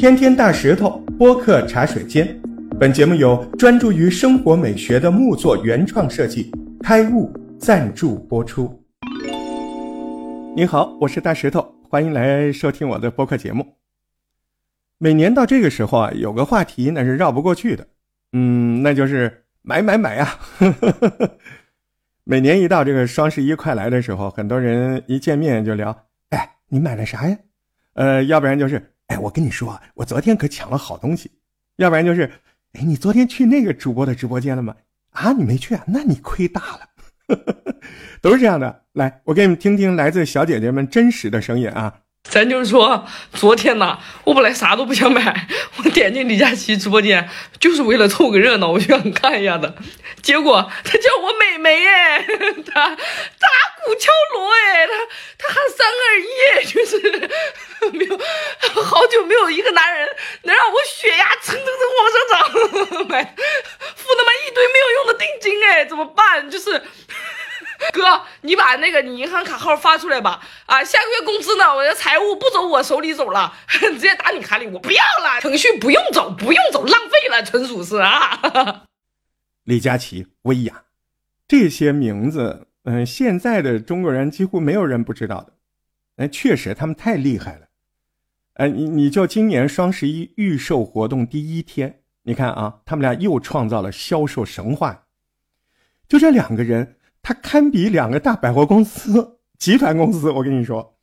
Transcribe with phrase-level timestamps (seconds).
[0.00, 2.26] 天天大石头播客茶水间，
[2.78, 6.50] 本节目由专注于生活美学的木作原创设计
[6.82, 8.82] 开悟赞助播出。
[10.56, 13.76] 您好，我是大石头，欢迎来收听我的播客节目。
[14.96, 17.86] 每年到这个时候啊，有个话题那是绕不过去的，
[18.32, 20.30] 嗯，那就是买买买啊！
[22.24, 25.94] 每年一到这个双十一快来的时候，很多人一见面就聊
[26.30, 27.36] ：“哎，你买了啥呀？”
[27.92, 28.94] 呃，要不然就是。
[29.10, 31.28] 哎，我跟你说，我昨天可抢了好东西。
[31.76, 32.30] 要不然就是，
[32.74, 34.74] 哎，你昨天去那个主播的直播间了吗？
[35.10, 35.82] 啊，你没去啊？
[35.88, 37.36] 那你亏大了。
[38.22, 38.84] 都是这样的。
[38.92, 41.92] 来，我给你们听听来自小姐姐们真实的声音啊。
[42.28, 49.74] 咱就是说，昨天呢，我本来啥都不想买，我点进李佳琦直播间，就是为了凑个热闹，我就想看一下子。
[50.22, 52.24] 结果他叫我美眉哎，
[52.72, 53.48] 他打
[53.84, 54.92] 鼓敲锣哎，他
[55.38, 57.30] 他喊三二一，就是
[57.98, 58.18] 没有
[58.84, 60.08] 好久没有一个男人
[60.42, 63.34] 能让我血压蹭蹭蹭往上涨，买
[63.96, 66.48] 付他妈一堆没有用的定金哎，怎么办？
[66.48, 66.80] 就是。
[67.92, 70.46] 哥，你把那个你银行卡号发出来吧。
[70.66, 71.74] 啊，下个月工资呢？
[71.74, 75.40] 我的财务不走我手里走了， 直接打你卡里，我不要了。
[75.40, 78.84] 腾讯不用走，不用走，浪费了，纯属是啊。
[79.64, 80.84] 李佳琦、薇娅，
[81.48, 85.54] 这些名字，嗯，现在的中国人几乎没有人不知道的。
[86.16, 87.68] 哎，确实他们太厉害了。
[88.54, 95.04] 哎，你你就今年双十一预售活动第一天，你看啊，他们俩又创造了销售神话。
[96.06, 96.96] 就这两个人。
[97.22, 100.30] 它堪比两个大百货公司、集团公司。
[100.30, 100.96] 我跟你说，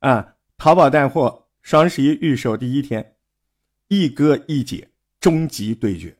[0.00, 3.14] 啊，淘宝带货双十一预售第一天，
[3.88, 4.88] 一哥一姐
[5.20, 6.16] 终极对决，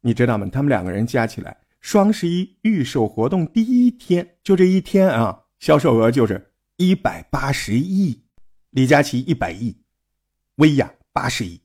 [0.00, 0.48] 你知道吗？
[0.52, 8.22] 他们两个人加起来，双十一预售活动第一天就这一天啊，销售额就是一百八十亿，
[8.70, 9.76] 李佳琦一百亿，
[10.56, 11.60] 薇娅八十亿。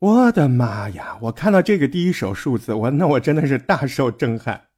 [0.00, 1.18] 我的妈呀！
[1.20, 4.68] 我看到这个第一手数字，我那我真的是大受震撼。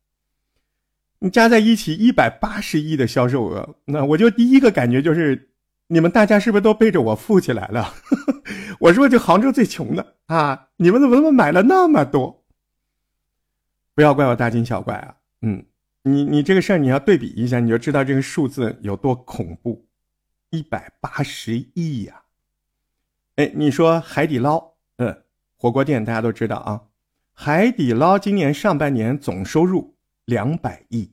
[1.22, 5.50] 你加在一起一百八十亿的销售额，那我就第一个感觉就是，
[5.86, 7.94] 你们大家是不是都背着我富起来了？
[8.80, 12.44] 我说这杭州最穷的啊，你们怎么怎么买了那么多？
[13.94, 15.64] 不要怪我大惊小怪啊，嗯，
[16.02, 19.86] 你你这个事儿你要对比一下，你就知道这个数字有多恐怖，
[20.50, 22.22] 一百八十亿呀！
[23.36, 25.22] 哎，你说海底捞，嗯，
[25.56, 26.80] 火锅店大家都知道啊，
[27.32, 29.92] 海底捞今年上半年总收入。
[30.27, 31.10] 两百亿，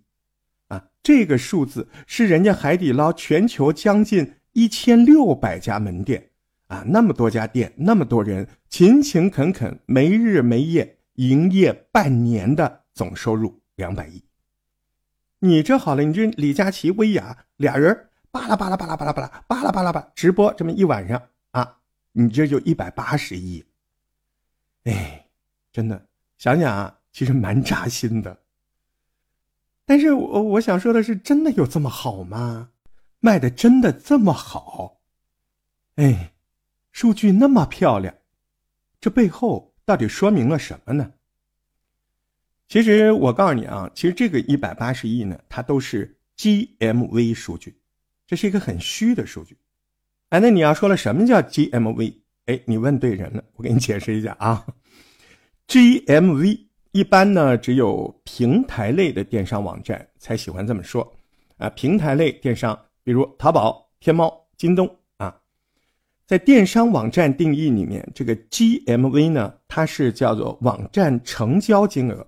[0.67, 6.29] 啊，这个数字是人家海底捞全球将近一千六百家门店，
[6.67, 14.23] 啊，那么多家店，那么多人勤勤恳恳，没日没夜营业半年的总收入两百亿。
[15.39, 21.21] 你这好了，你这李佳琦、薇娅俩人巴拉巴拉巴拉巴拉巴拉巴拉巴拉巴直播这么一晚上
[21.51, 21.77] 啊，
[22.11, 23.65] 你这就一百八十亿。
[24.83, 25.25] 哎，
[25.71, 26.05] 真的
[26.37, 28.37] 想想啊，其实蛮扎心的。
[29.89, 32.69] 但是我我想说的是，真的有这么好吗？
[33.21, 34.99] 卖的真的这么好？
[35.95, 36.33] 哎，
[36.91, 38.13] 数据那么漂亮，
[39.01, 41.13] 这背后到底说明了什么呢？
[42.67, 47.81] 其实我告诉你啊，其实这个一百八十亿呢，它都是 GMV 数据，
[48.27, 49.57] 这是一个很虚的数据。
[50.29, 52.13] 哎，那你要说了什么叫 GMV？
[52.45, 54.67] 哎，你问对人了，我给你解释一下啊
[55.67, 56.68] ，GMV。
[56.91, 61.13] 一般呢，只有平台类的电商网站才喜欢这么说，
[61.57, 65.39] 啊，平台类电商，比如淘宝、天猫、京东啊，
[66.25, 72.25] 在电商网站定义里面，这个 GMV 呢，它是叫做网站成交金额，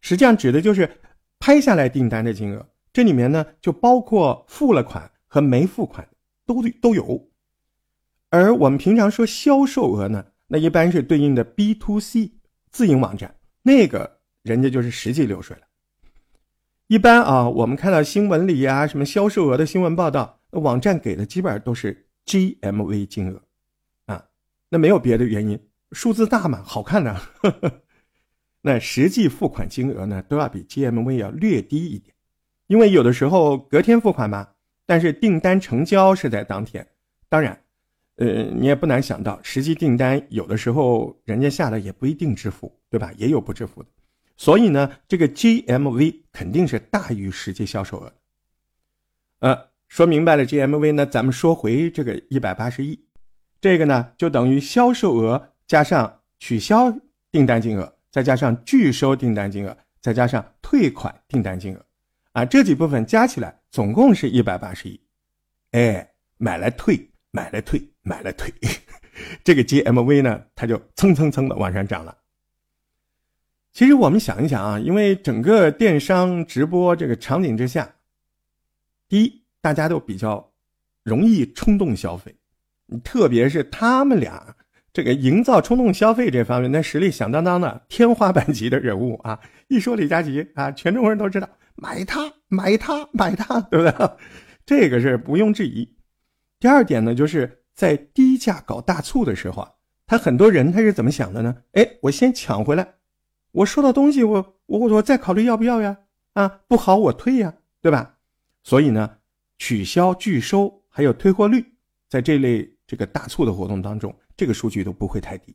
[0.00, 0.90] 实际上指的就是
[1.38, 6.08] 拍下来订单的金额，这里面呢就包括付了款和没付款
[6.44, 7.28] 都都有，
[8.30, 12.32] 而我们平常说销售额呢，那一般是对应的 B to C
[12.72, 13.36] 自营网站。
[13.62, 15.62] 那个人家就是实际流水了。
[16.86, 23.42] 一般啊，我们看到新闻里啊，什么销售额的新闻报道，网站给的基本上都是 GMV 金额，
[24.06, 24.24] 啊，
[24.70, 25.60] 那没有别的原因，
[25.92, 27.16] 数字大嘛，好看呢。
[28.62, 32.14] 那实际付款金额呢，都要比 GMV 要略低一点，
[32.66, 34.48] 因为有的时候隔天付款嘛，
[34.84, 36.86] 但是订单成交是在当天。
[37.28, 37.62] 当然，
[38.16, 42.79] 呃，你也不难想到，实际订单有的时候人家下来也不一定支付。
[42.90, 43.12] 对吧？
[43.16, 43.88] 也有不支付的，
[44.36, 48.12] 所以呢，这个 GMV 肯定是大于实际销售额。
[49.38, 52.98] 呃，说明白了 GMV 呢，咱们说回这个一百八十亿，
[53.60, 56.92] 这个呢就等于销售额加上取消
[57.30, 61.86] 订单金额，再加上拒收订单金额，再加上退款订单金额，
[62.32, 65.00] 啊，这几部分加起来总共是一百八十亿。
[65.70, 68.52] 哎，买来退，买来退，买来退，
[69.44, 72.16] 这个 GMV 呢，它就蹭蹭蹭的往上涨了。
[73.72, 77.96] 其实我们想一想啊，因为整个电商直播这个场景之下，
[79.08, 80.52] 第一，大家都比较
[81.04, 82.34] 容易冲动消费，
[83.04, 84.56] 特别是他们俩
[84.92, 89.38] 这个营造冲动消费这方面，那实力响当当的天花板级的人物啊！
[89.68, 94.10] 一说李佳琦啊，全中国人都知道买它，买它，买它，对不对？
[94.66, 95.96] 这个是毋庸置疑。
[96.58, 99.70] 第二点呢，就是在低价搞大促的时候啊，
[100.08, 101.56] 他很多人他是怎么想的呢？
[101.74, 102.94] 哎，我先抢回来。
[103.52, 105.96] 我收到东西，我我我再考虑要不要呀？
[106.34, 107.52] 啊，不好我退呀，
[107.82, 108.16] 对吧？
[108.62, 109.18] 所以呢，
[109.58, 111.64] 取消拒收还有退货率，
[112.08, 115.54] 在这类这个大促的活动当中，这个数据都不会太低。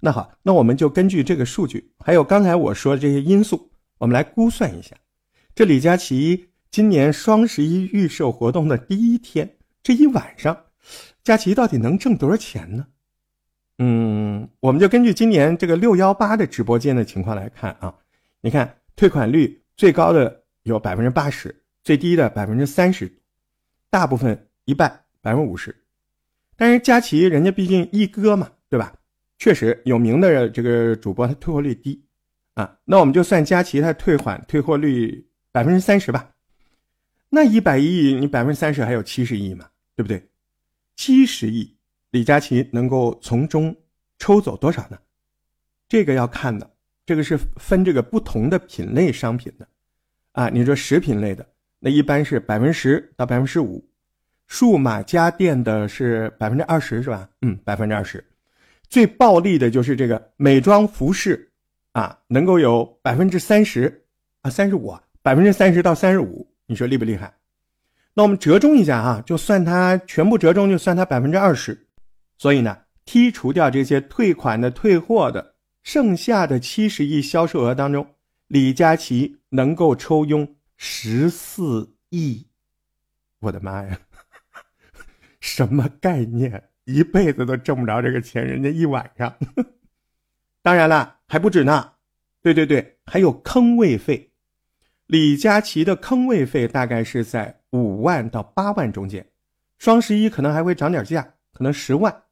[0.00, 4.96] 那好，那我们就根据这个数据，还有刚才我说的这些因素，我们来估算一下，
[5.54, 10.64] 这李佳琦今年双十一预售活动的第一天这一晚上，
[11.22, 12.86] 佳琦到底能挣多少钱呢？
[13.78, 17.94] 嗯，我们就根据今年这个六幺八的直播间的情况来看啊，
[18.40, 21.54] 你看退款率最高的有百分之八十，
[21.84, 23.10] 最低的百分之三十，
[23.88, 25.74] 大部分一半百分之五十。
[26.56, 28.92] 但是佳琦人家毕竟一哥嘛，对吧？
[29.38, 32.04] 确实有名的这个主播他退货率低
[32.54, 36.34] 啊，那我们就算佳琦他退款退货率百分之三十吧。
[37.28, 40.28] 那一百亿你百分之三十还有七十亿嘛，对不对？
[40.96, 41.77] 七十亿。
[42.10, 43.74] 李佳琦能够从中
[44.18, 44.98] 抽走多少呢？
[45.88, 46.70] 这个要看的，
[47.06, 49.68] 这个是分这个不同的品类商品的，
[50.32, 51.46] 啊，你说食品类的，
[51.78, 53.82] 那一般是百分之十到百分之五，
[54.46, 57.28] 数码家电的是百分之二十，是吧？
[57.42, 58.24] 嗯，百分之二十，
[58.88, 61.50] 最暴利的就是这个美妆服饰，
[61.92, 64.04] 啊，能够有百分之三十，
[64.42, 67.34] 啊，三十五，百分之三十到三十五，你说厉不厉害？
[68.14, 71.86] 那我们折中一下哈，就算它全部折中，就算它百分之二十。
[72.38, 78.14] 所以呢，剔除掉这些退款的、退货的，剩下的七十亿销售额当中，
[78.46, 82.46] 李佳琦能够抽佣十四亿。
[83.40, 83.98] 我的妈呀，
[85.40, 86.70] 什么概念？
[86.84, 89.36] 一辈子都挣不着这个钱，人家一晚上。
[90.62, 91.92] 当然了，还不止呢。
[92.40, 94.32] 对对对，还有坑位费。
[95.06, 99.26] 李佳琦的坑位费大概是在五万到八万中间，
[99.78, 102.22] 双十一可能还会涨点价，可能十万。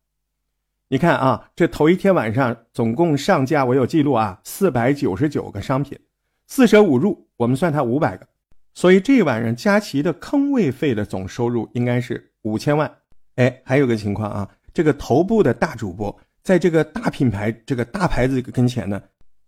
[0.88, 5.99] 你看啊，这头一天晚上总共上架，我有记录啊，四百九十九个商品，
[6.47, 8.25] 四舍五入，我们算它五百个，
[8.73, 12.88] 所以这晚上佳琦的坑位费的总收入应该是五千万。
[13.35, 19.03] 哎，还有个情况啊，这个头部的大主播在这个大品牌、这个大牌子跟前呢，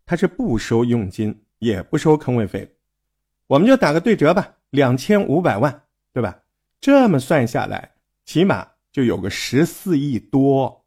[0.07, 2.69] 他是不收佣金，也不收坑位费，
[3.47, 5.83] 我们就打个对折吧，两千五百万，
[6.13, 6.37] 对吧？
[6.81, 7.93] 这么算下来，
[8.25, 10.78] 起码就有个十四亿多。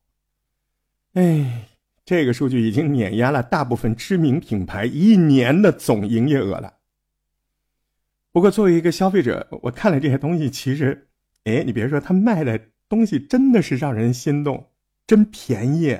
[1.14, 1.68] 哎，
[2.06, 6.76] 这个数据已经碾压了大部分知名品牌一年的总营业额了。
[8.32, 11.10] 不过，作为一个消费者，我看了这些东西，其实，
[11.44, 14.70] 哎，你别说，他卖的东西真的是让人心动，
[15.06, 16.00] 真便宜。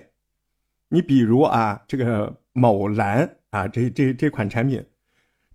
[0.88, 4.86] 你比如啊，这个某蓝啊，这这这款产品，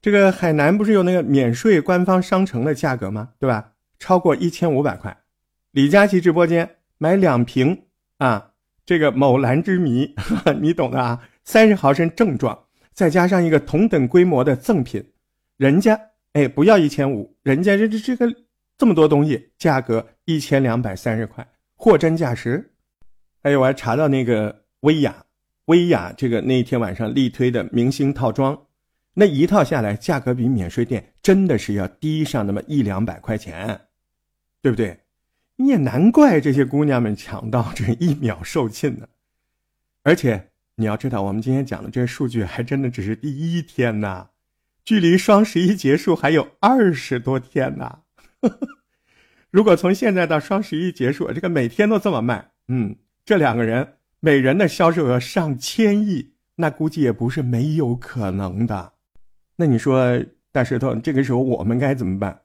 [0.02, 3.30] 这个海南不是有那个免税官方商城的价格吗？
[3.38, 3.72] 对吧？
[3.98, 5.16] 超过一千五百块。
[5.70, 7.84] 李佳琦直播间买两瓶
[8.18, 8.52] 啊。
[8.86, 10.14] 这个某蓝之谜，
[10.62, 12.56] 你懂的啊，三十毫升正装，
[12.92, 15.04] 再加上一个同等规模的赠品，
[15.56, 16.00] 人家
[16.32, 18.32] 哎不要一千五，人家这这这个
[18.78, 22.72] 这么多东西，价格一千两百三十块，货真价实。
[23.42, 25.24] 还有我还查到那个薇娅，
[25.64, 28.56] 薇娅这个那天晚上力推的明星套装，
[29.14, 33.80] 那一套下来价格比免税店真的是要低上那么一两百块钱，
[34.62, 34.96] 对不对？
[35.56, 39.08] 你也难怪这些姑娘们抢到这一秒售罄呢，
[40.02, 44.28] 而且你要知道，我们今天讲的这些数据还真的只是第一天呢，
[44.84, 48.00] 距离双十一结束还有二十多天呢。
[49.50, 52.94] 如果从现在到双十一结束，这个每天都这么卖，嗯，
[53.24, 58.92] 这两个人每人的销售额上千亿，那估计也不是没有可能的。
[59.56, 60.22] 那你说
[60.52, 62.42] 大石头，这个时候我们该怎么办？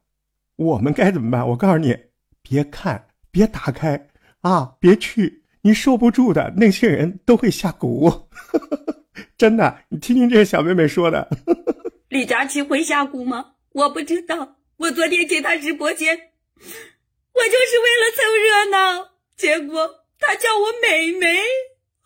[0.56, 1.46] 我们该怎么办？
[1.50, 1.98] 我告诉你。
[2.42, 4.08] 别看，别打开
[4.42, 4.76] 啊！
[4.80, 6.54] 别去，你受不住的。
[6.58, 8.28] 那些人都会下蛊，
[9.38, 9.84] 真的。
[9.90, 11.30] 你听听这些小妹妹说的。
[12.10, 13.54] 李佳琦会下蛊吗？
[13.74, 14.58] 我不知道。
[14.78, 21.38] 我昨天进他直播间，我就是为了凑热闹，结果他叫我妹妹。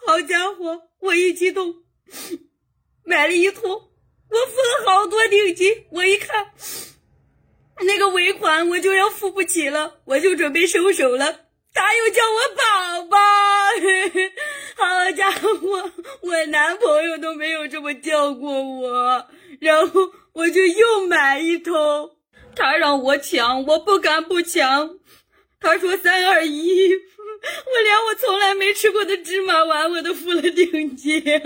[0.06, 1.74] 好家伙，我一激动，
[3.04, 5.74] 买了一桶，我付了好多定金。
[5.90, 6.46] 我一看。
[7.82, 11.42] 那个尾款我就要付不起了，我就准备收手了。
[11.74, 13.18] 他又叫我宝宝，
[14.78, 15.92] 好家伙
[16.22, 19.28] 我男朋友都没有这么叫过我，
[19.60, 22.12] 然后我就又买一桶。
[22.56, 24.98] 他让我抢，我不敢不抢。
[25.60, 31.22] 他说三二一，我连我从来没吃过的芝麻丸我都付了定金。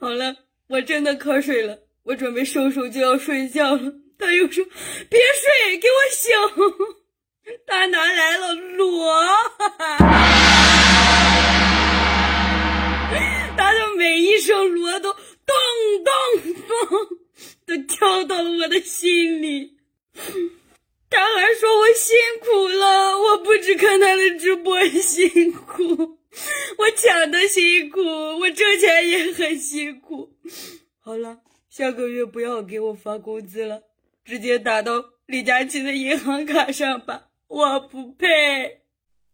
[0.00, 0.34] 好了，
[0.68, 1.78] 我真的瞌睡了，
[2.08, 3.92] 我准备收手就要睡觉了。
[4.18, 4.64] 他又说
[5.10, 6.34] 别睡，给我醒。
[7.66, 9.14] 他拿来了锣，
[13.58, 15.54] 他的每一声锣都咚
[16.02, 16.76] 咚咚，
[17.66, 19.76] 都跳到了我的心里。
[21.10, 26.18] 他还说我辛苦了，我不止看他的直播辛苦，
[26.78, 28.00] 我抢的辛苦，
[28.40, 30.30] 我挣钱也很辛苦。
[31.00, 31.38] 好了，
[31.78, 33.84] 下个月不要给我发工资了，
[34.24, 34.94] 直接打到
[35.26, 37.28] 李佳琦的银行卡上吧。
[37.46, 38.80] 我不配，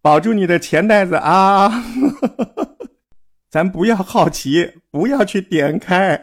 [0.02, 1.72] 保住你的钱袋子啊！
[3.48, 6.22] 咱不要好奇，不要去点开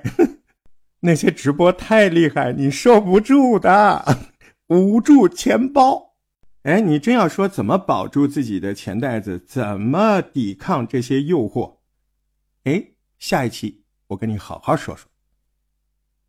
[1.01, 4.05] 那些直播太厉害，你受不住的，
[4.69, 6.13] 捂住钱包。
[6.61, 11.77] 哎，你真要说怎么保住自己的钱袋子，怎么抵抗这些诱惑？
[12.65, 15.09] 哎，下一期我跟你好好说说。